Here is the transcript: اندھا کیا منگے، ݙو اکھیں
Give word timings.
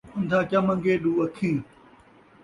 اندھا 0.17 0.39
کیا 0.49 0.59
منگے، 0.67 0.93
ݙو 1.03 1.11
اکھیں 1.23 1.57